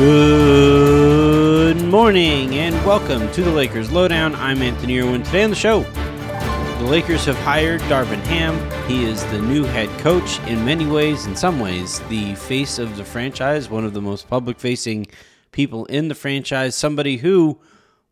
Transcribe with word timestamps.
Good 0.00 1.84
morning 1.84 2.54
and 2.54 2.74
welcome 2.86 3.30
to 3.32 3.42
the 3.42 3.50
Lakers 3.50 3.92
Lowdown. 3.92 4.34
I'm 4.34 4.62
Anthony 4.62 4.98
Irwin. 4.98 5.22
Today 5.24 5.44
on 5.44 5.50
the 5.50 5.56
show, 5.56 5.82
the 5.82 6.86
Lakers 6.88 7.26
have 7.26 7.36
hired 7.40 7.82
Darvin 7.82 8.22
Ham. 8.22 8.56
He 8.88 9.04
is 9.04 9.22
the 9.26 9.42
new 9.42 9.62
head 9.64 9.90
coach. 9.98 10.38
In 10.46 10.64
many 10.64 10.86
ways, 10.86 11.26
in 11.26 11.36
some 11.36 11.60
ways, 11.60 12.00
the 12.08 12.34
face 12.36 12.78
of 12.78 12.96
the 12.96 13.04
franchise, 13.04 13.68
one 13.68 13.84
of 13.84 13.92
the 13.92 14.00
most 14.00 14.26
public 14.26 14.58
facing 14.58 15.06
people 15.52 15.84
in 15.84 16.08
the 16.08 16.14
franchise, 16.14 16.74
somebody 16.74 17.18
who 17.18 17.60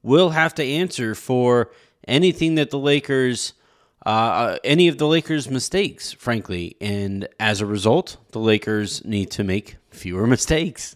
will 0.02 0.28
have 0.28 0.54
to 0.56 0.62
answer 0.62 1.14
for 1.14 1.70
anything 2.06 2.56
that 2.56 2.68
the 2.68 2.78
Lakers. 2.78 3.54
Uh, 4.04 4.58
any 4.62 4.88
of 4.88 4.98
the 4.98 5.06
Lakers' 5.06 5.50
mistakes, 5.50 6.12
frankly. 6.12 6.76
And 6.82 7.26
as 7.40 7.62
a 7.62 7.66
result, 7.66 8.18
the 8.32 8.40
Lakers 8.40 9.04
need 9.06 9.30
to 9.32 9.42
make 9.42 9.76
fewer 9.90 10.26
mistakes. 10.36 10.94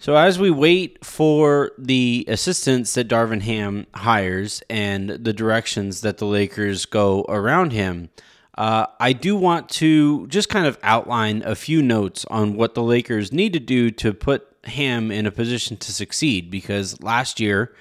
So 0.00 0.14
as 0.14 0.38
we 0.38 0.50
wait 0.50 1.04
for 1.04 1.72
the 1.76 2.24
assistants 2.28 2.94
that 2.94 3.08
Darvin 3.08 3.42
Ham 3.42 3.86
hires 3.94 4.62
and 4.70 5.10
the 5.10 5.32
directions 5.32 6.02
that 6.02 6.18
the 6.18 6.24
Lakers 6.24 6.86
go 6.86 7.26
around 7.28 7.72
him, 7.72 8.10
uh, 8.56 8.86
I 9.00 9.12
do 9.12 9.34
want 9.34 9.68
to 9.70 10.28
just 10.28 10.48
kind 10.48 10.66
of 10.66 10.78
outline 10.84 11.42
a 11.44 11.56
few 11.56 11.82
notes 11.82 12.24
on 12.26 12.54
what 12.54 12.74
the 12.74 12.82
Lakers 12.82 13.32
need 13.32 13.52
to 13.54 13.60
do 13.60 13.90
to 13.92 14.12
put 14.14 14.46
Ham 14.64 15.10
in 15.10 15.26
a 15.26 15.32
position 15.32 15.76
to 15.78 15.92
succeed. 15.92 16.48
Because 16.48 17.02
last 17.02 17.40
year, 17.40 17.74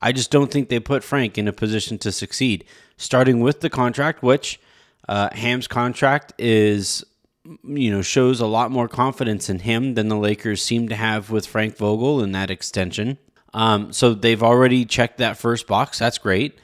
I 0.00 0.12
just 0.12 0.30
don't 0.30 0.52
think 0.52 0.68
they 0.68 0.78
put 0.78 1.02
Frank 1.02 1.38
in 1.38 1.48
a 1.48 1.52
position 1.52 1.98
to 1.98 2.12
succeed. 2.12 2.64
Starting 2.96 3.40
with 3.40 3.60
the 3.60 3.70
contract, 3.70 4.22
which 4.22 4.60
uh, 5.08 5.30
Ham's 5.32 5.66
contract 5.66 6.32
is 6.38 7.04
you 7.64 7.90
know, 7.90 8.02
shows 8.02 8.40
a 8.40 8.46
lot 8.46 8.70
more 8.70 8.88
confidence 8.88 9.48
in 9.48 9.60
him 9.60 9.94
than 9.94 10.08
the 10.08 10.16
Lakers 10.16 10.62
seem 10.62 10.88
to 10.88 10.96
have 10.96 11.30
with 11.30 11.46
Frank 11.46 11.76
Vogel 11.76 12.22
in 12.22 12.32
that 12.32 12.50
extension. 12.50 13.18
Um, 13.54 13.92
so 13.92 14.14
they've 14.14 14.42
already 14.42 14.84
checked 14.84 15.18
that 15.18 15.38
first 15.38 15.66
box. 15.66 15.98
That's 15.98 16.18
great. 16.18 16.58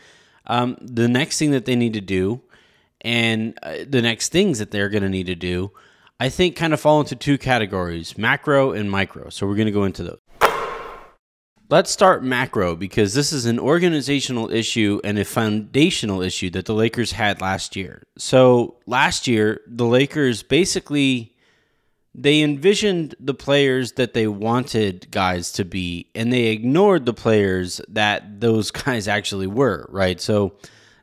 Um, 0.47 0.77
the 0.81 1.09
next 1.09 1.39
thing 1.39 1.53
that 1.53 1.65
they 1.65 1.77
need 1.77 1.95
to 1.95 2.01
do, 2.01 2.43
and 3.01 3.59
uh, 3.63 3.77
the 3.89 4.03
next 4.03 4.31
things 4.31 4.59
that 4.59 4.71
they're 4.71 4.91
going 4.91 5.03
to 5.03 5.09
need 5.09 5.27
to 5.27 5.35
do, 5.35 5.73
I 6.21 6.29
think 6.29 6.57
kind 6.57 6.73
of 6.73 6.81
fall 6.81 7.01
into 7.01 7.17
two 7.17 7.39
categories 7.39 8.17
macro 8.19 8.73
and 8.73 8.91
micro. 8.91 9.31
So 9.31 9.47
we're 9.47 9.57
going 9.57 9.67
to 9.67 9.73
go 9.73 9.85
into 9.85 10.03
those. 10.03 10.19
Let's 11.75 11.91
start 11.91 12.23
macro 12.23 12.77
because 12.77 13.15
this 13.15 13.33
is 13.33 13.47
an 13.47 13.59
organizational 13.59 14.49
issue 14.49 15.01
and 15.03 15.19
a 15.19 15.25
foundational 15.25 16.23
issue 16.23 16.49
that 16.51 16.67
the 16.67 16.73
Lakers 16.73 17.11
had 17.11 17.41
last 17.41 17.75
year. 17.75 18.05
So, 18.17 18.77
last 18.87 19.27
year, 19.27 19.61
the 19.67 19.85
Lakers 19.85 20.45
basically 20.45 21.35
they 22.15 22.43
envisioned 22.43 23.17
the 23.19 23.35
players 23.35 23.95
that 23.95 24.15
they 24.15 24.29
wanted 24.29 25.11
guys 25.11 25.51
to 25.51 25.65
be 25.65 26.11
and 26.15 26.33
they 26.33 26.45
ignored 26.47 27.07
the 27.07 27.13
players 27.13 27.81
that 27.89 28.41
those 28.41 28.71
guys 28.85 29.09
actually 29.09 29.49
were, 29.49 29.85
right? 29.89 30.21
So, 30.21 30.53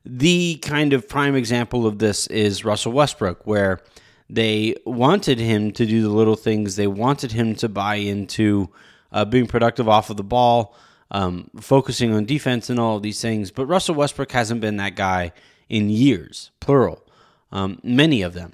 the 0.06 0.56
kind 0.62 0.94
of 0.94 1.10
prime 1.10 1.36
example 1.36 1.86
of 1.86 2.00
this 2.00 2.28
is 2.28 2.64
Russell 2.64 2.94
Westbrook 2.94 3.46
where 3.46 3.82
they 4.30 4.78
wanted 4.86 5.38
him 5.38 5.74
to 5.74 5.86
do 5.86 6.02
the 6.02 6.08
little 6.08 6.38
things, 6.38 6.78
they 6.78 6.88
wanted 6.88 7.34
him 7.34 7.56
to 7.56 7.68
buy 7.68 7.96
into 7.96 8.70
uh, 9.12 9.26
being 9.26 9.48
productive 9.48 9.88
off 9.88 10.10
of 10.10 10.18
the 10.18 10.24
ball, 10.24 10.76
um, 11.12 11.50
focusing 11.60 12.14
on 12.14 12.26
defense, 12.26 12.70
and 12.70 12.80
all 12.80 12.98
of 12.98 13.04
these 13.04 13.22
things. 13.22 13.52
But 13.52 13.66
Russell 13.66 13.96
Westbrook 13.96 14.32
hasn't 14.32 14.62
been 14.62 14.78
that 14.78 14.96
guy 14.96 15.32
in 15.70 15.90
years, 15.90 16.52
plural, 16.60 17.06
um, 17.52 17.80
many 17.84 18.22
of 18.22 18.34
them. 18.34 18.54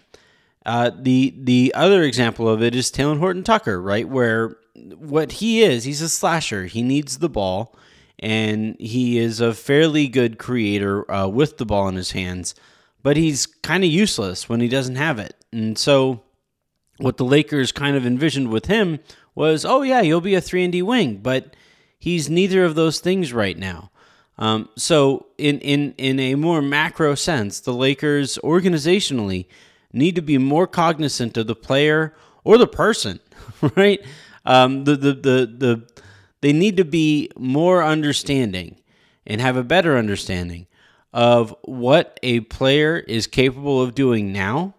Uh, 0.66 0.92
the 0.94 1.34
the 1.38 1.72
other 1.76 2.04
example 2.04 2.50
of 2.50 2.62
it 2.62 2.76
is 2.76 2.92
Talen 2.92 3.20
Horton 3.20 3.44
Tucker, 3.44 3.82
right? 3.82 4.08
Where 4.08 4.58
what 4.98 5.34
he 5.34 5.62
is, 5.62 5.86
he's 5.86 6.02
a 6.02 6.10
slasher. 6.10 6.66
He 6.66 6.82
needs 6.84 7.20
the 7.20 7.30
ball, 7.30 7.76
and 8.20 8.76
he 8.80 9.18
is 9.18 9.40
a 9.40 9.54
fairly 9.54 10.08
good 10.08 10.38
creator 10.38 11.10
uh, 11.12 11.28
with 11.28 11.58
the 11.58 11.66
ball 11.66 11.88
in 11.88 11.96
his 11.96 12.12
hands, 12.12 12.54
but 13.02 13.18
he's 13.18 13.46
kind 13.46 13.84
of 13.84 13.90
useless 13.90 14.50
when 14.50 14.60
he 14.60 14.68
doesn't 14.68 14.98
have 14.98 15.20
it. 15.20 15.36
And 15.52 15.78
so, 15.78 16.22
what 16.98 17.18
the 17.18 17.26
Lakers 17.26 17.72
kind 17.72 17.96
of 17.96 18.06
envisioned 18.06 18.50
with 18.50 18.66
him 18.66 19.00
was, 19.38 19.64
oh 19.64 19.84
yeah, 19.84 20.02
you'll 20.02 20.20
be 20.20 20.34
a 20.34 20.42
three 20.42 20.64
and 20.64 20.72
D 20.74 20.82
wing, 20.82 21.18
but 21.18 21.56
he's 22.00 22.28
neither 22.28 22.66
of 22.66 22.74
those 22.74 23.00
things 23.00 23.32
right 23.32 23.58
now. 23.58 23.92
Um, 24.40 24.68
so 24.76 25.28
in 25.38 25.60
in 25.60 25.94
in 26.00 26.20
a 26.20 26.34
more 26.36 26.62
macro 26.62 27.14
sense, 27.14 27.60
the 27.60 27.74
Lakers 27.74 28.40
organizationally 28.44 29.46
need 29.94 30.16
to 30.16 30.24
be 30.24 30.40
more 30.40 30.66
cognizant 30.66 31.38
of 31.38 31.46
the 31.46 31.56
player 31.56 32.16
or 32.44 32.58
the 32.58 32.68
person, 32.68 33.20
right? 33.76 34.04
Um, 34.44 34.86
the, 34.86 34.96
the 34.96 35.14
the 35.14 35.56
the 35.58 36.04
they 36.42 36.52
need 36.52 36.76
to 36.78 36.86
be 36.86 37.30
more 37.38 37.84
understanding 37.84 38.82
and 39.28 39.40
have 39.40 39.56
a 39.56 39.64
better 39.64 39.98
understanding 39.98 40.66
of 41.14 41.56
what 41.62 42.20
a 42.24 42.40
player 42.42 42.98
is 42.98 43.28
capable 43.28 43.82
of 43.82 43.94
doing 43.94 44.34
now 44.34 44.74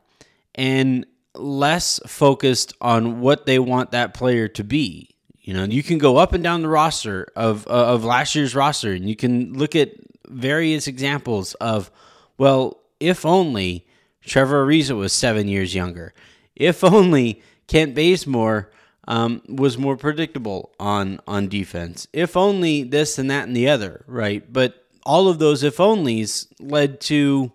and 0.54 1.06
less 1.38 2.00
focused 2.06 2.74
on 2.80 3.20
what 3.20 3.46
they 3.46 3.58
want 3.58 3.92
that 3.92 4.14
player 4.14 4.48
to 4.48 4.64
be. 4.64 5.10
You 5.40 5.54
know, 5.54 5.64
you 5.64 5.82
can 5.82 5.98
go 5.98 6.18
up 6.18 6.34
and 6.34 6.44
down 6.44 6.62
the 6.62 6.68
roster 6.68 7.26
of 7.34 7.66
uh, 7.66 7.94
of 7.94 8.04
last 8.04 8.34
year's 8.34 8.54
roster, 8.54 8.92
and 8.92 9.08
you 9.08 9.16
can 9.16 9.54
look 9.54 9.74
at 9.74 9.92
various 10.26 10.86
examples 10.86 11.54
of, 11.54 11.90
well, 12.36 12.80
if 13.00 13.24
only 13.24 13.86
Trevor 14.22 14.66
Ariza 14.66 14.96
was 14.96 15.12
seven 15.12 15.48
years 15.48 15.74
younger, 15.74 16.12
if 16.54 16.84
only 16.84 17.42
Kent 17.66 17.94
Bazemore 17.94 18.70
um, 19.06 19.40
was 19.48 19.78
more 19.78 19.96
predictable 19.96 20.74
on 20.78 21.18
on 21.26 21.48
defense, 21.48 22.06
if 22.12 22.36
only 22.36 22.82
this 22.82 23.18
and 23.18 23.30
that 23.30 23.46
and 23.46 23.56
the 23.56 23.68
other, 23.68 24.04
right? 24.06 24.52
But 24.52 24.84
all 25.06 25.28
of 25.28 25.38
those 25.38 25.62
if 25.62 25.78
onlys 25.78 26.46
led 26.60 27.00
to 27.00 27.52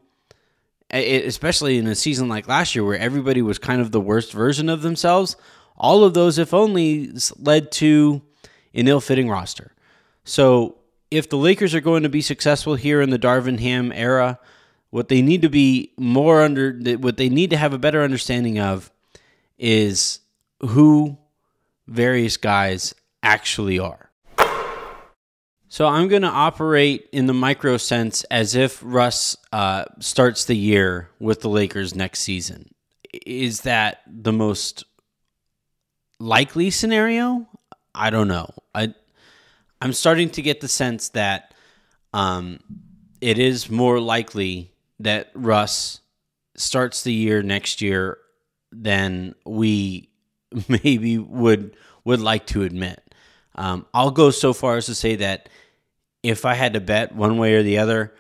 especially 0.94 1.78
in 1.78 1.88
a 1.88 1.96
season 1.96 2.30
like 2.30 2.48
last 2.48 2.76
year 2.76 2.84
where 2.84 2.98
everybody 2.98 3.42
was 3.42 3.58
kind 3.58 3.82
of 3.82 3.92
the 3.92 4.02
worst 4.02 4.32
version 4.32 4.70
of 4.70 4.82
themselves, 4.82 5.36
all 5.76 6.04
of 6.04 6.14
those, 6.14 6.38
if 6.38 6.54
only, 6.54 7.12
led 7.38 7.72
to 7.74 8.22
an 8.74 8.88
ill 8.88 9.02
fitting 9.02 9.30
roster. 9.30 9.72
So 10.24 10.78
if 11.10 11.30
the 11.30 11.38
Lakers 11.38 11.76
are 11.76 11.82
going 11.82 12.04
to 12.04 12.10
be 12.10 12.22
successful 12.22 12.76
here 12.76 13.02
in 13.02 13.10
the 13.10 13.20
Darvin 13.20 13.60
Ham 13.60 13.92
era, 13.92 14.40
what 14.92 15.10
they 15.10 15.22
need 15.22 15.42
to 15.42 15.50
be 15.50 15.92
more 15.98 16.42
under, 16.42 16.72
what 16.98 17.18
they 17.18 17.30
need 17.30 17.50
to 17.50 17.58
have 17.58 17.74
a 17.74 17.80
better 17.80 18.04
understanding 18.04 18.60
of 18.60 18.92
is 19.58 20.20
who 20.60 21.18
various 21.88 22.38
guys 22.38 22.94
actually 23.24 23.80
are. 23.80 24.12
So 25.74 25.88
I'm 25.88 26.08
going 26.08 26.22
to 26.22 26.28
operate 26.28 27.10
in 27.12 27.26
the 27.26 27.34
micro 27.34 27.78
sense 27.78 28.24
as 28.26 28.54
if 28.54 28.80
Russ 28.84 29.36
uh, 29.52 29.86
starts 29.98 30.46
the 30.46 30.56
year 30.56 31.10
with 31.20 31.42
the 31.42 31.50
Lakers 31.50 31.96
next 31.96 32.20
season. 32.20 32.76
Is 33.26 33.62
that 33.62 34.02
the 34.06 34.32
most 34.32 34.84
likely 36.20 36.70
scenario? 36.70 37.48
I 37.96 38.12
don't 38.12 38.28
know. 38.28 38.54
I 38.76 38.94
I'm 39.82 39.94
starting 39.94 40.30
to 40.30 40.44
get 40.44 40.62
the 40.62 40.68
sense 40.68 41.10
that 41.10 41.56
um, 42.14 42.60
it 43.20 43.40
is 43.40 43.68
more 43.68 44.00
likely 44.00 44.76
that 45.00 45.32
Russ 45.34 46.02
starts 46.56 47.02
the 47.02 47.14
year 47.14 47.42
next 47.42 47.82
year 47.82 48.20
than 48.72 49.34
we 49.44 50.12
maybe 50.68 51.18
would 51.18 51.76
would 52.06 52.22
like 52.22 52.46
to 52.48 52.62
admit. 52.62 53.04
Um, 53.56 53.88
I'll 53.92 54.12
go 54.12 54.30
so 54.30 54.54
far 54.54 54.78
as 54.78 54.86
to 54.86 54.96
say 54.96 55.16
that 55.16 55.50
if 56.24 56.46
I 56.46 56.56
had 56.56 56.74
to 56.74 56.80
bet 56.80 57.14
one 57.14 57.38
way 57.38 57.54
or 57.54 57.64
the 57.64 57.78
other, 57.78 58.14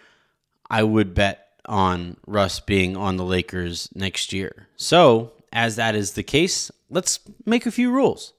I 0.70 0.84
would 0.84 1.14
bet 1.14 1.48
on 1.66 2.18
Russ 2.28 2.60
being 2.60 2.98
on 2.98 3.16
the 3.16 3.24
Lakers 3.24 3.90
next 3.96 4.34
year. 4.34 4.68
So, 4.76 5.32
as 5.52 5.78
that 5.78 5.96
is 5.96 6.14
the 6.14 6.24
case, 6.24 6.70
let's 6.90 7.20
make 7.46 7.66
a 7.66 7.72
few 7.72 7.92
rules. 7.92 8.34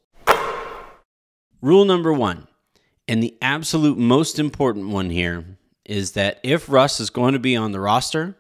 Rule 1.63 1.87
number 1.87 2.13
one, 2.13 2.47
and 3.09 3.23
the 3.23 3.37
absolute 3.41 3.97
most 3.97 4.39
important 4.39 4.91
one 4.91 5.09
here, 5.09 5.57
is 5.87 6.13
that 6.13 6.39
if 6.43 6.69
Russ 6.69 7.01
is 7.01 7.09
going 7.09 7.33
to 7.33 7.39
be 7.39 7.57
on 7.57 7.73
the 7.73 7.81
roster, 7.81 8.37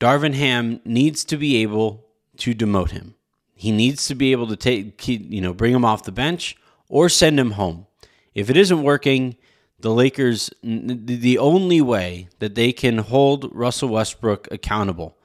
Darvin 0.00 0.34
Ham 0.34 0.80
needs 0.84 1.24
to 1.24 1.36
be 1.36 1.56
able 1.56 2.06
to 2.38 2.54
demote 2.54 2.92
him. 2.92 3.14
He 3.54 3.72
needs 3.72 4.06
to 4.06 4.14
be 4.14 4.32
able 4.32 4.46
to 4.46 4.56
take, 4.56 5.06
you 5.08 5.40
know, 5.40 5.52
bring 5.52 5.74
him 5.74 5.84
off 5.84 6.04
the 6.04 6.12
bench 6.12 6.56
or 6.88 7.08
send 7.08 7.38
him 7.38 7.52
home. 7.52 7.86
If 8.34 8.48
it 8.48 8.56
isn't 8.56 8.82
working, 8.82 9.36
the 9.80 9.90
Lakers, 9.90 10.50
the 10.62 11.38
only 11.38 11.80
way 11.80 12.28
that 12.40 12.54
they 12.54 12.72
can 12.72 12.98
hold 12.98 13.54
Russell 13.54 13.90
Westbrook 13.90 14.48
accountable 14.50 15.16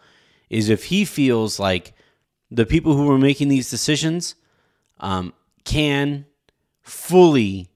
is 0.49 0.69
if 0.69 0.85
he 0.85 1.05
feels 1.05 1.59
like 1.59 1.93
the 2.51 2.65
people 2.65 2.95
who 2.95 3.09
are 3.11 3.17
making 3.17 3.47
these 3.47 3.69
decisions 3.69 4.35
um, 4.99 5.33
can 5.63 6.25
fully 6.83 7.69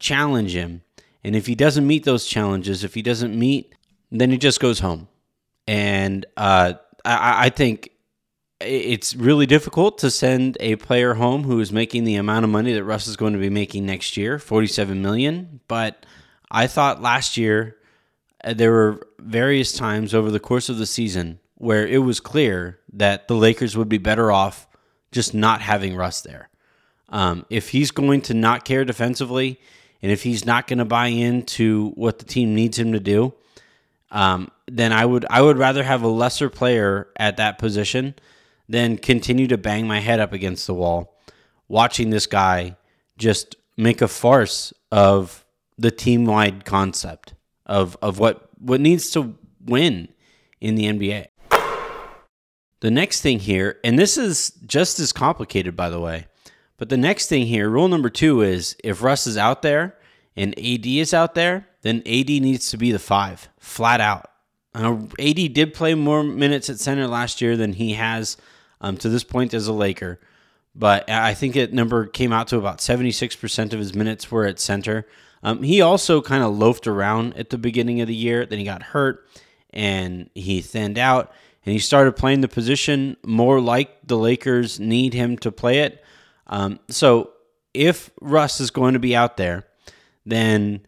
challenge 0.00 0.54
him. 0.54 0.82
And 1.22 1.36
if 1.36 1.46
he 1.46 1.54
doesn't 1.54 1.86
meet 1.86 2.04
those 2.04 2.26
challenges, 2.26 2.82
if 2.82 2.94
he 2.94 3.02
doesn't 3.02 3.38
meet, 3.38 3.74
then 4.10 4.30
he 4.30 4.38
just 4.38 4.58
goes 4.58 4.80
home. 4.80 5.08
And 5.68 6.26
uh, 6.36 6.74
I, 7.04 7.46
I 7.46 7.48
think 7.50 7.90
it's 8.60 9.14
really 9.14 9.46
difficult 9.46 9.98
to 9.98 10.10
send 10.10 10.56
a 10.60 10.76
player 10.76 11.14
home 11.14 11.44
who 11.44 11.60
is 11.60 11.72
making 11.72 12.04
the 12.04 12.16
amount 12.16 12.44
of 12.44 12.50
money 12.50 12.72
that 12.72 12.84
Russ 12.84 13.06
is 13.06 13.16
going 13.16 13.32
to 13.32 13.38
be 13.38 13.50
making 13.50 13.86
next 13.86 14.16
year, 14.16 14.38
47 14.38 15.00
million, 15.00 15.60
but 15.68 16.04
I 16.50 16.66
thought 16.66 17.02
last 17.02 17.36
year 17.36 17.76
uh, 18.42 18.54
there 18.54 18.72
were 18.72 19.06
various 19.18 19.72
times 19.72 20.14
over 20.14 20.30
the 20.30 20.40
course 20.40 20.68
of 20.68 20.78
the 20.78 20.86
season 20.86 21.40
where 21.56 21.86
it 21.86 21.98
was 21.98 22.20
clear 22.20 22.78
that 22.92 23.28
the 23.28 23.34
Lakers 23.34 23.76
would 23.76 23.88
be 23.88 23.98
better 23.98 24.30
off 24.30 24.66
just 25.12 25.34
not 25.34 25.60
having 25.60 25.96
Russ 25.96 26.20
there. 26.20 26.48
Um, 27.08 27.46
if 27.48 27.70
he's 27.70 27.90
going 27.90 28.22
to 28.22 28.34
not 28.34 28.64
care 28.64 28.84
defensively, 28.84 29.60
and 30.02 30.10
if 30.10 30.22
he's 30.22 30.44
not 30.44 30.66
going 30.66 30.80
to 30.80 30.84
buy 30.84 31.06
into 31.06 31.90
what 31.94 32.18
the 32.18 32.24
team 32.24 32.54
needs 32.54 32.78
him 32.78 32.92
to 32.92 33.00
do, 33.00 33.34
um, 34.10 34.50
then 34.66 34.92
I 34.92 35.04
would 35.04 35.24
I 35.30 35.42
would 35.42 35.58
rather 35.58 35.82
have 35.82 36.02
a 36.02 36.08
lesser 36.08 36.50
player 36.50 37.08
at 37.16 37.36
that 37.36 37.58
position 37.58 38.14
than 38.68 38.96
continue 38.96 39.46
to 39.48 39.58
bang 39.58 39.86
my 39.86 40.00
head 40.00 40.20
up 40.20 40.32
against 40.32 40.66
the 40.66 40.74
wall, 40.74 41.16
watching 41.68 42.10
this 42.10 42.26
guy 42.26 42.76
just 43.18 43.56
make 43.76 44.02
a 44.02 44.08
farce 44.08 44.72
of 44.90 45.43
the 45.78 45.90
team 45.90 46.24
wide 46.24 46.64
concept 46.64 47.34
of 47.66 47.96
of 48.02 48.18
what 48.18 48.48
what 48.58 48.80
needs 48.80 49.10
to 49.10 49.36
win 49.64 50.08
in 50.60 50.74
the 50.74 50.84
NBA. 50.84 51.26
The 52.80 52.90
next 52.90 53.22
thing 53.22 53.38
here, 53.38 53.78
and 53.82 53.98
this 53.98 54.18
is 54.18 54.50
just 54.66 54.98
as 55.00 55.12
complicated, 55.12 55.74
by 55.74 55.88
the 55.88 56.00
way, 56.00 56.26
but 56.76 56.90
the 56.90 56.96
next 56.96 57.28
thing 57.28 57.46
here, 57.46 57.70
rule 57.70 57.88
number 57.88 58.10
two 58.10 58.42
is 58.42 58.76
if 58.84 59.02
Russ 59.02 59.26
is 59.26 59.38
out 59.38 59.62
there 59.62 59.96
and 60.36 60.52
AD 60.58 60.86
is 60.86 61.14
out 61.14 61.34
there, 61.34 61.66
then 61.82 61.98
AD 62.00 62.28
needs 62.28 62.68
to 62.70 62.76
be 62.76 62.92
the 62.92 62.98
five, 62.98 63.48
flat 63.58 64.00
out. 64.00 64.30
AD 64.74 65.54
did 65.54 65.72
play 65.72 65.94
more 65.94 66.24
minutes 66.24 66.68
at 66.68 66.80
center 66.80 67.06
last 67.06 67.40
year 67.40 67.56
than 67.56 67.74
he 67.74 67.94
has 67.94 68.36
um, 68.80 68.96
to 68.98 69.08
this 69.08 69.24
point 69.24 69.54
as 69.54 69.68
a 69.68 69.72
Laker, 69.72 70.20
but 70.74 71.08
I 71.08 71.32
think 71.32 71.54
it 71.54 71.72
number 71.72 72.06
came 72.06 72.32
out 72.32 72.48
to 72.48 72.58
about 72.58 72.78
76% 72.78 73.72
of 73.72 73.78
his 73.78 73.94
minutes 73.94 74.30
were 74.30 74.44
at 74.44 74.58
center. 74.58 75.06
Um, 75.44 75.62
he 75.62 75.82
also 75.82 76.22
kind 76.22 76.42
of 76.42 76.56
loafed 76.56 76.86
around 76.86 77.36
at 77.36 77.50
the 77.50 77.58
beginning 77.58 78.00
of 78.00 78.08
the 78.08 78.14
year. 78.14 78.46
Then 78.46 78.58
he 78.58 78.64
got 78.64 78.82
hurt 78.82 79.28
and 79.70 80.30
he 80.34 80.62
thinned 80.62 80.98
out 80.98 81.32
and 81.64 81.72
he 81.72 81.78
started 81.78 82.16
playing 82.16 82.40
the 82.40 82.48
position 82.48 83.18
more 83.24 83.60
like 83.60 84.06
the 84.06 84.16
Lakers 84.16 84.80
need 84.80 85.12
him 85.12 85.36
to 85.38 85.52
play 85.52 85.80
it. 85.80 86.02
Um, 86.46 86.80
so 86.88 87.32
if 87.74 88.10
Russ 88.20 88.58
is 88.58 88.70
going 88.70 88.94
to 88.94 88.98
be 88.98 89.14
out 89.14 89.36
there, 89.36 89.66
then 90.24 90.86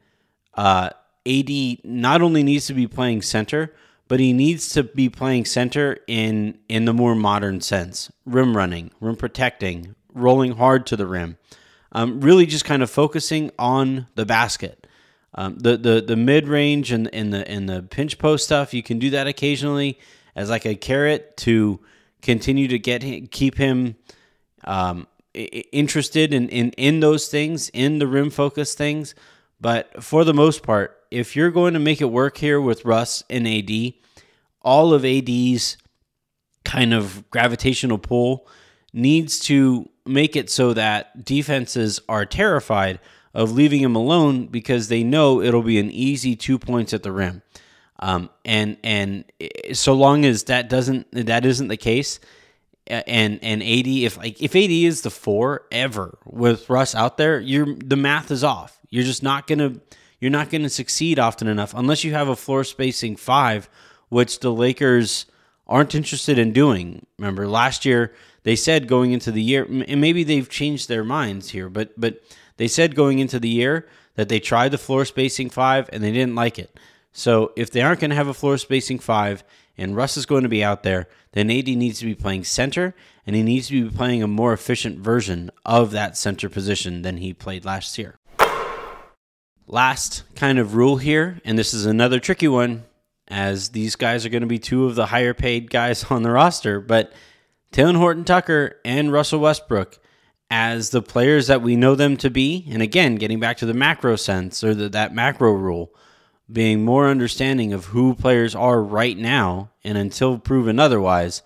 uh, 0.54 0.90
AD 1.26 1.50
not 1.84 2.22
only 2.22 2.42
needs 2.42 2.66
to 2.66 2.74
be 2.74 2.86
playing 2.86 3.22
center, 3.22 3.74
but 4.08 4.20
he 4.20 4.32
needs 4.32 4.70
to 4.70 4.84
be 4.84 5.08
playing 5.08 5.44
center 5.44 5.98
in 6.06 6.58
in 6.68 6.84
the 6.84 6.94
more 6.94 7.16
modern 7.16 7.60
sense: 7.60 8.12
rim 8.24 8.56
running, 8.56 8.92
rim 9.00 9.16
protecting, 9.16 9.96
rolling 10.14 10.52
hard 10.52 10.86
to 10.86 10.96
the 10.96 11.06
rim 11.06 11.36
um, 11.92 12.20
really 12.20 12.46
just 12.46 12.64
kind 12.64 12.82
of 12.82 12.90
focusing 12.90 13.50
on 13.58 14.06
the 14.14 14.26
basket. 14.26 14.86
Um, 15.34 15.58
the 15.58 15.76
the 15.76 16.00
the 16.00 16.16
mid 16.16 16.48
range 16.48 16.92
and 16.92 17.08
in 17.08 17.30
the 17.30 17.50
in 17.50 17.66
the 17.66 17.82
pinch 17.82 18.18
post 18.18 18.44
stuff, 18.44 18.72
you 18.72 18.82
can 18.82 18.98
do 18.98 19.10
that 19.10 19.26
occasionally 19.26 19.98
as 20.34 20.50
like 20.50 20.64
a 20.64 20.74
carrot 20.74 21.36
to 21.38 21.80
continue 22.22 22.68
to 22.68 22.78
get 22.78 23.02
him, 23.02 23.26
keep 23.26 23.56
him 23.56 23.96
um, 24.64 25.06
interested 25.34 26.32
in, 26.32 26.48
in 26.48 26.70
in 26.72 27.00
those 27.00 27.28
things, 27.28 27.68
in 27.70 27.98
the 27.98 28.06
rim 28.06 28.30
focus 28.30 28.74
things. 28.74 29.14
But 29.60 30.02
for 30.02 30.24
the 30.24 30.34
most 30.34 30.62
part, 30.62 30.96
if 31.10 31.36
you're 31.36 31.50
going 31.50 31.74
to 31.74 31.80
make 31.80 32.00
it 32.00 32.06
work 32.06 32.38
here 32.38 32.60
with 32.60 32.84
Russ 32.84 33.22
and 33.30 33.46
AD, 33.46 33.94
all 34.62 34.92
of 34.92 35.04
AD's 35.04 35.78
kind 36.64 36.92
of 36.92 37.28
gravitational 37.30 37.98
pull 37.98 38.48
needs 38.92 39.38
to 39.38 39.88
make 40.06 40.36
it 40.36 40.50
so 40.50 40.72
that 40.72 41.24
defenses 41.24 42.00
are 42.08 42.24
terrified 42.24 42.98
of 43.34 43.52
leaving 43.52 43.82
him 43.82 43.94
alone 43.94 44.46
because 44.46 44.88
they 44.88 45.04
know 45.04 45.42
it'll 45.42 45.62
be 45.62 45.78
an 45.78 45.90
easy 45.90 46.34
two 46.34 46.58
points 46.58 46.94
at 46.94 47.02
the 47.02 47.12
rim. 47.12 47.42
Um, 47.98 48.30
and 48.44 48.76
and 48.82 49.24
so 49.72 49.94
long 49.94 50.24
as 50.24 50.44
that 50.44 50.68
doesn't 50.68 51.06
that 51.12 51.46
isn't 51.46 51.68
the 51.68 51.76
case, 51.76 52.20
and 52.86 53.38
and 53.42 53.62
AD 53.62 53.86
if 53.86 54.16
like 54.16 54.42
if 54.42 54.54
AD 54.54 54.70
is 54.70 55.02
the 55.02 55.10
four 55.10 55.62
ever 55.72 56.18
with 56.24 56.68
Russ 56.68 56.94
out 56.94 57.16
there, 57.16 57.40
you're 57.40 57.74
the 57.74 57.96
math 57.96 58.30
is 58.30 58.44
off. 58.44 58.78
You're 58.90 59.04
just 59.04 59.22
not 59.22 59.46
gonna 59.46 59.74
you're 60.20 60.30
not 60.30 60.50
gonna 60.50 60.68
succeed 60.68 61.18
often 61.18 61.48
enough 61.48 61.74
unless 61.74 62.04
you 62.04 62.12
have 62.12 62.28
a 62.28 62.36
floor 62.36 62.64
spacing 62.64 63.16
five, 63.16 63.68
which 64.08 64.40
the 64.40 64.52
Lakers 64.52 65.26
aren't 65.66 65.94
interested 65.94 66.38
in 66.38 66.52
doing. 66.52 67.06
Remember 67.18 67.46
last 67.48 67.84
year 67.84 68.12
they 68.44 68.56
said 68.56 68.88
going 68.88 69.12
into 69.12 69.32
the 69.32 69.42
year, 69.42 69.64
and 69.64 70.00
maybe 70.00 70.22
they've 70.22 70.48
changed 70.48 70.88
their 70.88 71.04
minds 71.04 71.50
here, 71.50 71.68
but 71.68 71.98
but 71.98 72.22
they 72.56 72.68
said 72.68 72.94
going 72.94 73.18
into 73.18 73.38
the 73.38 73.48
year 73.48 73.86
that 74.14 74.28
they 74.28 74.40
tried 74.40 74.70
the 74.70 74.78
floor 74.78 75.04
spacing 75.04 75.50
five 75.50 75.88
and 75.92 76.02
they 76.02 76.12
didn't 76.12 76.34
like 76.34 76.58
it. 76.58 76.78
So 77.12 77.52
if 77.56 77.70
they 77.70 77.82
aren't 77.82 78.00
going 78.00 78.10
to 78.10 78.16
have 78.16 78.28
a 78.28 78.34
floor 78.34 78.58
spacing 78.58 78.98
five 78.98 79.44
and 79.78 79.96
Russ 79.96 80.16
is 80.16 80.26
going 80.26 80.42
to 80.42 80.48
be 80.48 80.64
out 80.64 80.82
there, 80.82 81.08
then 81.32 81.50
AD 81.50 81.66
needs 81.66 81.98
to 82.00 82.06
be 82.06 82.14
playing 82.14 82.44
center 82.44 82.94
and 83.26 83.36
he 83.36 83.42
needs 83.42 83.68
to 83.68 83.88
be 83.88 83.96
playing 83.96 84.22
a 84.22 84.28
more 84.28 84.52
efficient 84.52 84.98
version 84.98 85.50
of 85.64 85.90
that 85.90 86.16
center 86.16 86.48
position 86.48 87.02
than 87.02 87.18
he 87.18 87.32
played 87.32 87.64
last 87.64 87.98
year. 87.98 88.16
Last 89.66 90.22
kind 90.34 90.58
of 90.58 90.74
rule 90.74 90.98
here, 90.98 91.40
and 91.44 91.58
this 91.58 91.74
is 91.74 91.86
another 91.86 92.20
tricky 92.20 92.48
one, 92.48 92.84
as 93.28 93.70
these 93.70 93.96
guys 93.96 94.24
are 94.24 94.28
going 94.28 94.42
to 94.42 94.46
be 94.46 94.58
two 94.58 94.86
of 94.86 94.94
the 94.94 95.06
higher 95.06 95.34
paid 95.34 95.70
guys 95.70 96.04
on 96.10 96.22
the 96.22 96.30
roster, 96.30 96.80
but 96.80 97.12
Talen 97.72 97.96
Horton 97.96 98.24
Tucker 98.24 98.80
and 98.84 99.12
Russell 99.12 99.40
Westbrook 99.40 99.98
as 100.50 100.90
the 100.90 101.02
players 101.02 101.48
that 101.48 101.62
we 101.62 101.76
know 101.76 101.94
them 101.94 102.16
to 102.18 102.30
be. 102.30 102.66
And 102.70 102.80
again, 102.80 103.16
getting 103.16 103.40
back 103.40 103.56
to 103.58 103.66
the 103.66 103.74
macro 103.74 104.16
sense 104.16 104.62
or 104.62 104.74
the, 104.74 104.88
that 104.90 105.14
macro 105.14 105.52
rule, 105.52 105.92
being 106.50 106.84
more 106.84 107.08
understanding 107.08 107.72
of 107.72 107.86
who 107.86 108.14
players 108.14 108.54
are 108.54 108.80
right 108.80 109.18
now 109.18 109.70
and 109.82 109.98
until 109.98 110.38
proven 110.38 110.78
otherwise, 110.78 111.42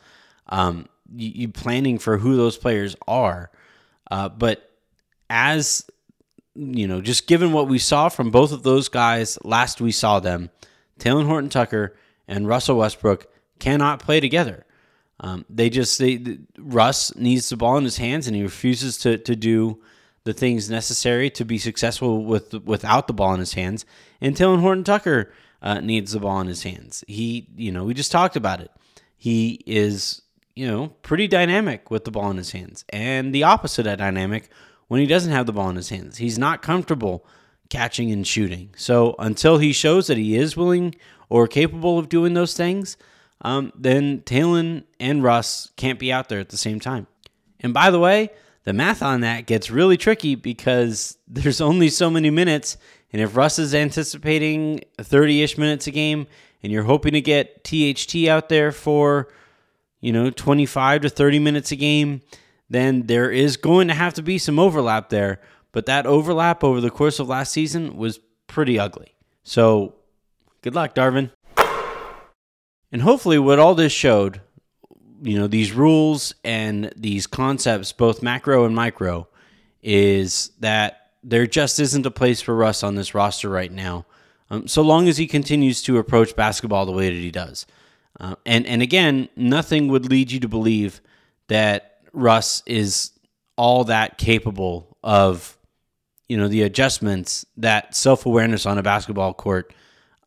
um, 0.48 0.86
you, 1.14 1.30
you, 1.34 1.48
planning 1.48 1.98
for 1.98 2.18
who 2.18 2.36
those 2.36 2.58
players 2.58 2.94
are. 3.08 3.50
Uh, 4.10 4.28
but 4.28 4.70
as 5.30 5.86
you 6.54 6.86
know, 6.86 7.00
just 7.00 7.26
given 7.26 7.52
what 7.52 7.68
we 7.68 7.78
saw 7.78 8.08
from 8.08 8.30
both 8.30 8.52
of 8.52 8.62
those 8.62 8.88
guys 8.88 9.38
last 9.44 9.80
we 9.80 9.92
saw 9.92 10.20
them, 10.20 10.50
Talen 11.00 11.26
Horton 11.26 11.50
Tucker 11.50 11.96
and 12.28 12.46
Russell 12.46 12.78
Westbrook 12.78 13.26
cannot 13.58 14.00
play 14.00 14.20
together. 14.20 14.64
Um, 15.18 15.44
they 15.50 15.68
just 15.68 15.98
they 15.98 16.38
Russ 16.58 17.14
needs 17.16 17.48
the 17.48 17.56
ball 17.56 17.76
in 17.76 17.84
his 17.84 17.98
hands 17.98 18.26
and 18.26 18.36
he 18.36 18.42
refuses 18.42 18.96
to 18.98 19.18
to 19.18 19.36
do 19.36 19.82
the 20.24 20.32
things 20.32 20.70
necessary 20.70 21.30
to 21.30 21.44
be 21.44 21.58
successful 21.58 22.24
with 22.24 22.54
without 22.64 23.06
the 23.06 23.12
ball 23.12 23.34
in 23.34 23.40
his 23.40 23.54
hands. 23.54 23.84
And 24.20 24.34
Talen 24.34 24.60
Horton 24.60 24.84
Tucker 24.84 25.32
uh, 25.62 25.80
needs 25.80 26.12
the 26.12 26.20
ball 26.20 26.40
in 26.40 26.46
his 26.46 26.62
hands. 26.62 27.04
He, 27.06 27.48
you 27.56 27.72
know, 27.72 27.84
we 27.84 27.94
just 27.94 28.12
talked 28.12 28.36
about 28.36 28.60
it. 28.60 28.70
He 29.16 29.62
is, 29.66 30.22
you 30.54 30.66
know, 30.66 30.88
pretty 31.02 31.28
dynamic 31.28 31.90
with 31.90 32.04
the 32.04 32.10
ball 32.10 32.30
in 32.30 32.38
his 32.38 32.52
hands, 32.52 32.84
and 32.90 33.34
the 33.34 33.42
opposite 33.42 33.86
of 33.86 33.98
dynamic 33.98 34.48
when 34.88 35.00
he 35.00 35.06
doesn't 35.06 35.32
have 35.32 35.46
the 35.46 35.52
ball 35.52 35.68
in 35.68 35.76
his 35.76 35.90
hands. 35.90 36.16
He's 36.16 36.38
not 36.38 36.62
comfortable 36.62 37.26
catching 37.70 38.12
and 38.12 38.26
shooting. 38.26 38.70
So 38.76 39.14
until 39.18 39.58
he 39.58 39.72
shows 39.72 40.08
that 40.08 40.18
he 40.18 40.36
is 40.36 40.56
willing 40.56 40.94
or 41.28 41.46
capable 41.46 41.98
of 41.98 42.08
doing 42.08 42.34
those 42.34 42.54
things, 42.54 42.96
um, 43.42 43.72
then 43.74 44.20
Talen 44.20 44.84
and 44.98 45.22
Russ 45.22 45.70
can't 45.76 45.98
be 45.98 46.12
out 46.12 46.28
there 46.28 46.40
at 46.40 46.50
the 46.50 46.58
same 46.58 46.80
time. 46.80 47.06
And 47.60 47.72
by 47.72 47.90
the 47.90 47.98
way, 47.98 48.30
the 48.64 48.72
math 48.72 49.02
on 49.02 49.20
that 49.22 49.46
gets 49.46 49.70
really 49.70 49.96
tricky 49.96 50.34
because 50.34 51.16
there's 51.28 51.60
only 51.60 51.88
so 51.88 52.10
many 52.10 52.30
minutes. 52.30 52.76
And 53.12 53.22
if 53.22 53.36
Russ 53.36 53.58
is 53.58 53.74
anticipating 53.74 54.82
30 54.98 55.42
ish 55.42 55.58
minutes 55.58 55.86
a 55.86 55.90
game 55.90 56.26
and 56.62 56.70
you're 56.70 56.84
hoping 56.84 57.12
to 57.12 57.20
get 57.20 57.64
THT 57.64 58.28
out 58.28 58.48
there 58.48 58.70
for, 58.70 59.28
you 60.00 60.12
know, 60.12 60.30
25 60.30 61.02
to 61.02 61.08
30 61.08 61.38
minutes 61.38 61.72
a 61.72 61.76
game, 61.76 62.20
then 62.68 63.06
there 63.06 63.30
is 63.30 63.56
going 63.56 63.88
to 63.88 63.94
have 63.94 64.14
to 64.14 64.22
be 64.22 64.38
some 64.38 64.58
overlap 64.58 65.08
there. 65.08 65.40
But 65.72 65.86
that 65.86 66.06
overlap 66.06 66.64
over 66.64 66.80
the 66.80 66.90
course 66.90 67.18
of 67.18 67.28
last 67.28 67.52
season 67.52 67.96
was 67.96 68.20
pretty 68.46 68.78
ugly. 68.78 69.14
So 69.42 69.94
good 70.62 70.74
luck, 70.74 70.94
Darvin. 70.94 71.30
And 72.92 73.02
hopefully, 73.02 73.38
what 73.38 73.58
all 73.60 73.74
this 73.74 73.92
showed, 73.92 74.40
you 75.22 75.38
know, 75.38 75.46
these 75.46 75.72
rules 75.72 76.34
and 76.44 76.92
these 76.96 77.26
concepts, 77.26 77.92
both 77.92 78.22
macro 78.22 78.64
and 78.64 78.74
micro, 78.74 79.28
is 79.82 80.50
that 80.58 81.10
there 81.22 81.46
just 81.46 81.78
isn't 81.78 82.06
a 82.06 82.10
place 82.10 82.40
for 82.40 82.54
Russ 82.56 82.82
on 82.82 82.94
this 82.96 83.14
roster 83.14 83.48
right 83.48 83.70
now, 83.70 84.06
um, 84.50 84.66
so 84.66 84.82
long 84.82 85.08
as 85.08 85.18
he 85.18 85.26
continues 85.26 85.82
to 85.82 85.98
approach 85.98 86.34
basketball 86.34 86.84
the 86.84 86.92
way 86.92 87.08
that 87.10 87.20
he 87.20 87.30
does. 87.30 87.66
Uh, 88.18 88.34
and 88.44 88.66
and 88.66 88.82
again, 88.82 89.28
nothing 89.36 89.88
would 89.88 90.10
lead 90.10 90.32
you 90.32 90.40
to 90.40 90.48
believe 90.48 91.00
that 91.46 92.00
Russ 92.12 92.62
is 92.66 93.12
all 93.56 93.84
that 93.84 94.18
capable 94.18 94.96
of, 95.02 95.56
you 96.30 96.36
know, 96.36 96.46
the 96.46 96.62
adjustments 96.62 97.44
that 97.56 97.96
self 97.96 98.24
awareness 98.24 98.64
on 98.64 98.78
a 98.78 98.84
basketball 98.84 99.34
court 99.34 99.74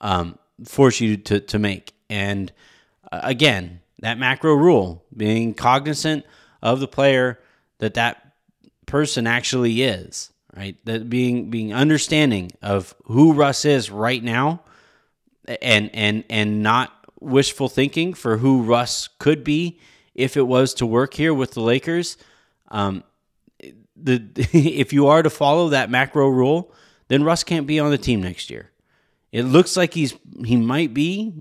um, 0.02 0.38
force 0.66 1.00
you 1.00 1.16
to 1.16 1.40
to 1.40 1.58
make. 1.58 1.94
And 2.10 2.52
uh, 3.10 3.22
again, 3.24 3.80
that 4.00 4.18
macro 4.18 4.54
rule, 4.54 5.02
being 5.16 5.54
cognizant 5.54 6.26
of 6.62 6.82
the 6.82 6.90
player 6.90 7.40
that 7.78 7.94
that 7.94 8.34
person 8.86 9.26
actually 9.26 9.82
is, 9.82 10.34
right? 10.54 10.76
That 10.84 11.10
being 11.10 11.50
being 11.50 11.74
understanding 11.74 12.52
of 12.62 12.94
who 13.06 13.32
Russ 13.32 13.64
is 13.64 13.90
right 13.90 14.22
now, 14.22 14.62
and 15.62 15.90
and 15.94 16.26
and 16.30 16.62
not 16.62 16.92
wishful 17.22 17.70
thinking 17.70 18.14
for 18.14 18.40
who 18.40 18.64
Russ 18.64 19.08
could 19.20 19.46
be 19.46 19.80
if 20.14 20.36
it 20.36 20.48
was 20.48 20.74
to 20.74 20.86
work 20.86 21.14
here 21.14 21.34
with 21.34 21.52
the 21.52 21.62
Lakers. 21.62 22.18
Um, 22.68 23.06
the 24.04 24.24
if 24.54 24.94
you 24.94 25.08
are 25.08 25.24
to 25.24 25.30
follow 25.30 25.70
that 25.70 25.90
macro 25.90 26.28
rule, 26.28 26.72
then 27.08 27.24
Russ 27.24 27.44
can't 27.44 27.68
be 27.68 27.80
on 27.80 27.92
the 27.92 27.98
team 27.98 28.22
next 28.22 28.50
year. 28.50 28.70
It 29.32 29.44
looks 29.44 29.76
like 29.76 29.94
he's 29.94 30.14
he 30.46 30.56
might 30.56 30.94
be. 30.94 31.34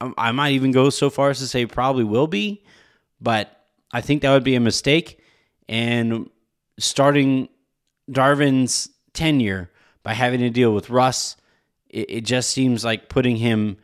Um, 0.00 0.14
I 0.18 0.32
might 0.32 0.52
even 0.52 0.72
go 0.72 0.90
so 0.90 1.10
far 1.10 1.30
as 1.30 1.38
to 1.38 1.46
say 1.46 1.66
probably 1.66 2.04
will 2.04 2.26
be, 2.26 2.64
but 3.20 3.64
I 3.92 4.00
think 4.00 4.22
that 4.22 4.32
would 4.32 4.44
be 4.44 4.54
a 4.54 4.60
mistake. 4.60 5.20
And 5.68 6.28
starting 6.78 7.48
Darvin's 8.10 8.88
tenure 9.12 9.70
by 10.02 10.14
having 10.14 10.40
to 10.40 10.50
deal 10.50 10.74
with 10.74 10.90
Russ, 10.90 11.36
it, 11.88 12.10
it 12.10 12.20
just 12.22 12.50
seems 12.50 12.84
like 12.84 13.08
putting 13.08 13.36
him, 13.36 13.76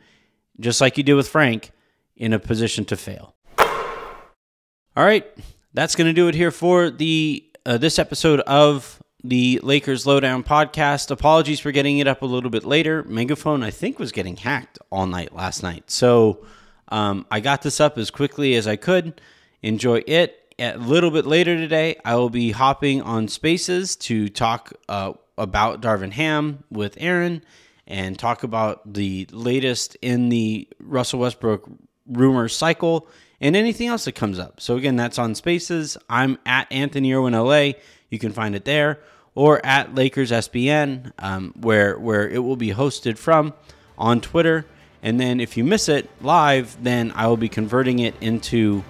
just 0.59 0.81
like 0.81 0.97
you 0.97 1.03
did 1.03 1.13
with 1.13 1.29
Frank, 1.29 1.71
in 2.15 2.33
a 2.33 2.39
position 2.39 2.83
to 2.85 2.97
fail. 2.97 3.35
All 3.59 5.05
right, 5.05 5.25
that's 5.73 5.95
going 5.95 6.07
to 6.07 6.13
do 6.13 6.27
it 6.27 6.35
here 6.35 6.49
for 6.49 6.89
the 6.89 7.46
uh, 7.67 7.77
this 7.77 7.99
episode 7.99 8.39
of 8.41 9.03
the 9.25 9.59
Lakers 9.61 10.07
Lowdown 10.07 10.41
podcast. 10.41 11.11
Apologies 11.11 11.59
for 11.59 11.73
getting 11.73 11.97
it 11.97 12.07
up 12.07 12.21
a 12.21 12.25
little 12.25 12.49
bit 12.49 12.63
later. 12.63 13.03
Megaphone, 13.03 13.61
I 13.61 13.71
think, 13.71 13.99
was 13.99 14.13
getting 14.13 14.37
hacked 14.37 14.79
all 14.89 15.05
night 15.05 15.35
last 15.35 15.61
night. 15.63 15.91
So 15.91 16.45
um, 16.87 17.25
I 17.29 17.41
got 17.41 17.63
this 17.63 17.81
up 17.81 17.97
as 17.97 18.09
quickly 18.09 18.55
as 18.55 18.67
I 18.67 18.77
could. 18.77 19.19
Enjoy 19.61 20.01
it. 20.07 20.55
A 20.57 20.77
little 20.77 21.11
bit 21.11 21.25
later 21.25 21.57
today, 21.57 21.97
I 22.05 22.15
will 22.15 22.29
be 22.29 22.51
hopping 22.51 23.01
on 23.01 23.27
Spaces 23.27 23.97
to 23.97 24.29
talk 24.29 24.71
uh, 24.87 25.13
about 25.37 25.81
Darvin 25.81 26.13
Ham 26.13 26.63
with 26.71 26.95
Aaron 27.01 27.43
and 27.85 28.17
talk 28.17 28.43
about 28.43 28.93
the 28.93 29.27
latest 29.31 29.97
in 30.01 30.29
the 30.29 30.69
Russell 30.79 31.19
Westbrook 31.19 31.69
rumor 32.07 32.47
cycle 32.47 33.09
and 33.39 33.55
anything 33.55 33.87
else 33.87 34.05
that 34.05 34.13
comes 34.13 34.39
up. 34.39 34.59
So 34.59 34.77
again, 34.77 34.95
that's 34.95 35.19
on 35.19 35.35
Spaces. 35.35 35.97
I'm 36.09 36.37
at 36.45 36.71
Anthony 36.71 37.13
Irwin 37.13 37.33
LA. 37.33 37.73
You 38.09 38.19
can 38.19 38.31
find 38.31 38.55
it 38.55 38.65
there, 38.65 38.99
or 39.35 39.63
at 39.65 39.93
Lakers 39.93 40.31
SBN, 40.31 41.11
um, 41.19 41.53
where 41.59 41.97
where 41.97 42.27
it 42.27 42.39
will 42.39 42.55
be 42.55 42.71
hosted 42.71 43.17
from 43.17 43.53
on 43.97 44.21
Twitter. 44.21 44.65
And 45.03 45.19
then 45.19 45.39
if 45.39 45.57
you 45.57 45.63
miss 45.63 45.89
it 45.89 46.09
live, 46.21 46.81
then 46.83 47.11
I 47.15 47.27
will 47.27 47.37
be 47.37 47.49
converting 47.49 47.99
it 47.99 48.15
into 48.21 48.83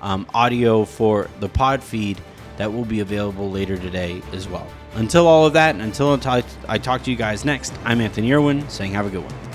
um, 0.00 0.26
audio 0.34 0.84
for 0.84 1.28
the 1.40 1.48
pod 1.48 1.82
feed 1.82 2.20
that 2.56 2.72
will 2.72 2.84
be 2.84 3.00
available 3.00 3.50
later 3.50 3.76
today 3.78 4.20
as 4.32 4.48
well. 4.48 4.66
Until 4.94 5.26
all 5.26 5.46
of 5.46 5.54
that, 5.54 5.74
and 5.74 5.82
until 5.82 6.12
I 6.68 6.78
talk 6.78 7.02
to 7.04 7.10
you 7.10 7.16
guys 7.16 7.44
next, 7.44 7.72
I'm 7.84 8.00
Anthony 8.00 8.32
Irwin 8.32 8.68
saying 8.68 8.92
have 8.92 9.06
a 9.06 9.10
good 9.10 9.22
one. 9.22 9.51